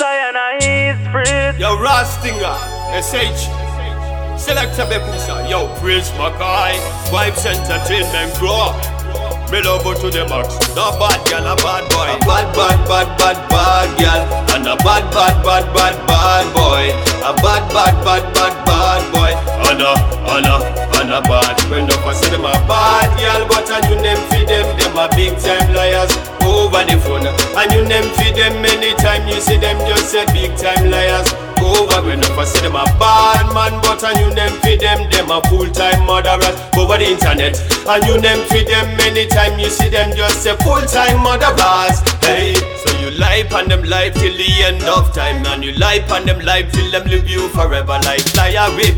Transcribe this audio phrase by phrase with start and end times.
[0.00, 1.60] Lion is free.
[1.60, 2.56] Yo, Rastinger,
[2.96, 3.52] SH,
[4.40, 6.72] Selector Bekusa, yo, Prince Makai,
[7.12, 8.80] Vybz Entertainment, grow up.
[9.52, 10.56] Me love her to the max.
[10.74, 12.08] No bad girl, a bad boy.
[12.08, 14.22] A bad, bad, bad, bad, bad girl.
[14.56, 16.88] And a bad, bad, bad, bad, bad boy.
[17.20, 19.32] A bad, bad, bad, bad, bad boy.
[19.68, 19.92] And a,
[20.32, 20.56] and a,
[20.96, 21.60] and a bad.
[21.68, 24.96] When no for say them a bad girl, but a new name for them, them
[24.96, 25.59] a big time liars
[26.70, 27.26] over the phone.
[27.26, 31.26] And you name for them anytime you see them, just say big time liars
[31.60, 35.30] over when for say them a bad man, but a new name for them, them
[35.30, 37.58] a full time murderers over the internet.
[37.90, 42.00] And you name for them anytime you see them, just say full time murderers.
[42.22, 46.04] Hey, so you lie on them life till the end of time, and you lie
[46.10, 47.98] on them life till them live you forever.
[48.06, 48.24] Like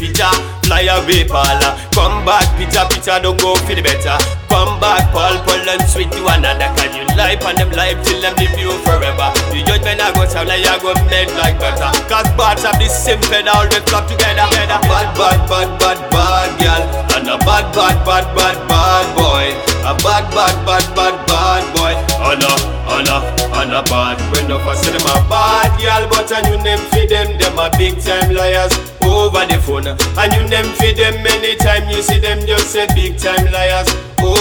[0.00, 0.32] Peter,
[0.64, 1.78] fly away, Paula.
[1.92, 4.16] Come back, Peter, Peter, don't go the better.
[4.48, 6.68] Come back, Paul, Paul, and sweet to another.
[6.76, 6.99] Cause you
[7.30, 9.30] lie on them life till them live you forever.
[9.54, 11.90] You judgment I go sound like you go made like butter.
[12.10, 14.46] Cause parts of the same feather all they flock together.
[14.50, 16.82] Bad, bad, bad, bad, bad girl.
[17.14, 19.46] And a bad, bad, bad, bad, bad boy.
[19.86, 21.94] A bad, bad, bad, bad, bad boy.
[22.18, 22.52] And a,
[22.98, 23.18] and a,
[23.62, 24.18] and a bad.
[24.32, 27.70] When for say them a bad girl, but a new name for them, them a
[27.78, 29.86] big time liars over the phone.
[29.86, 33.89] And you name for them anytime you see them, just say big time liars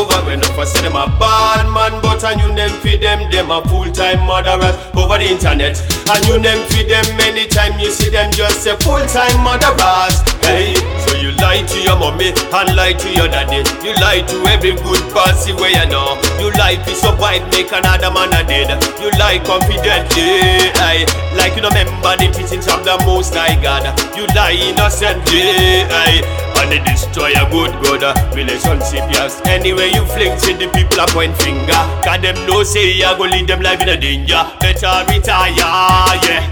[0.10, 3.52] over when for say them a bad man, but a new name for them, them
[3.52, 5.78] a full time murderers over the internet.
[6.10, 10.22] And you name for them anytime you see them, just a full time murderers.
[10.46, 10.74] Hey,
[11.06, 13.62] so you lie to your mommy and lie to your daddy.
[13.86, 16.18] You lie to every good pussy where you know.
[16.42, 18.74] You lie to survive, make another man a dead.
[18.98, 21.06] You lie confidently, aye,
[21.50, 23.86] like you remember the teachings of the Most High God.
[24.14, 26.22] You lie innocently, aye.
[26.60, 27.72] And they destroy a good
[28.04, 29.42] uh, relationship, yes.
[29.46, 31.80] Anyway, you fling to the people a point finger.
[32.04, 34.42] Cause them know say you go lead them life in a danger.
[34.60, 36.44] Better retire, yeah.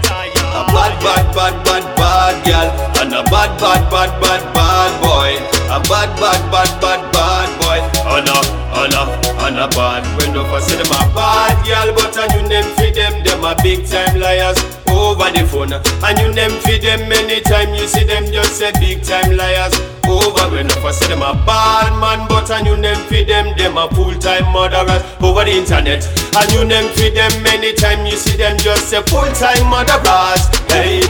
[0.58, 2.68] A bad, bad, bad, bad, bad girl.
[3.04, 5.30] And a bad, bad, bad, bad, bad boy.
[5.68, 7.78] A bad, bad, bad, bad, bad boy.
[8.08, 8.38] And a,
[8.82, 9.02] and a,
[9.46, 10.02] and a bad.
[10.18, 13.44] When no for say them a bad girl, but a new name for them, them
[13.44, 14.77] a big time liars
[15.08, 15.72] over the phone.
[15.72, 19.72] And you name for them anytime you see them, just say big time liars
[20.04, 23.76] over when for say them a bad man, but a new name for them, them
[23.76, 26.04] a full time murderers over the internet.
[26.36, 30.44] And you name for them anytime you see them, just say full time murderers.
[30.68, 31.00] Hey,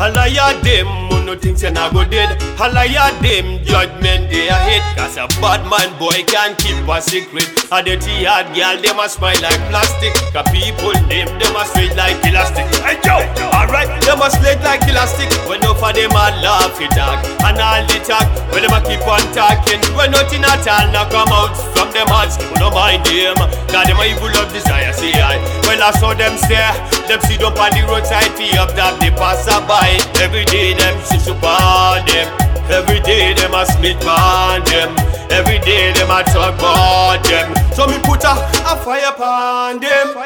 [0.00, 2.38] a liar them, who no think say na go dead.
[2.60, 4.86] A liar them, judgment they a hate.
[4.96, 7.50] Cause a bad man boy can't keep a secret.
[7.72, 10.14] A dirty hard girl, them a smile like plastic.
[10.30, 12.66] Cause people name them a straight like elastic.
[12.86, 13.18] Hey yo,
[13.50, 15.26] alright, them a straight like elastic.
[15.50, 18.26] When no for them a laugh it talk and all the talk.
[18.54, 22.06] When them a keep on talking, when nothing at all now come out from them
[22.06, 22.38] hearts.
[22.38, 23.34] We no mind them,
[23.66, 24.94] cause them a evil of desire.
[24.94, 26.72] See I, when I saw them stare,
[27.04, 30.00] them sit up on the roadside, fee up that they pass by.
[30.16, 32.32] Every day them sit upon them.
[32.72, 34.96] Every day them a split on them.
[35.28, 37.52] Every day them a talk about them.
[37.76, 38.32] So me put a,
[38.64, 40.16] a fire upon them.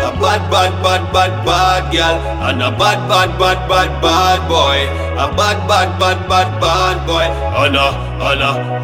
[0.00, 2.16] A bad, bad, bad, bad, bad girl
[2.48, 7.28] And a bad, bad, bad, bad, bad boy A bad, bad, bad, bad, bad boy.
[7.28, 7.92] And a,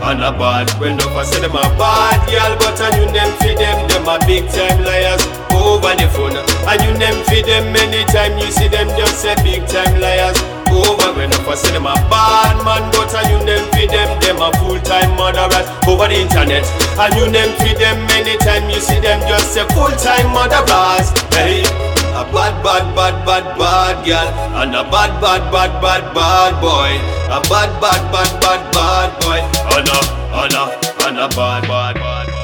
[0.05, 0.69] and a bad.
[0.77, 3.89] When no for say them a bad girl But a new name for them.
[3.89, 6.37] Them a big time liars over the phone.
[6.69, 10.37] And you name for them anytime you see them Just say big time liars
[10.69, 11.09] over.
[11.17, 14.21] When no for say them a bad man But a new name for them.
[14.21, 16.69] Them a full time murderers over the internet.
[17.01, 21.17] And you name for them anytime you see them Just say full time murderers.
[21.33, 24.29] Hey a bad, bad, bad, bad, bad girl
[24.61, 26.93] And a bad, bad, bad, bad, bad boy
[27.29, 29.41] A bad, bad, bad, bad, bad boy
[29.77, 30.01] And a,
[30.41, 30.65] and a,
[31.07, 32.36] and a bad, bad, bad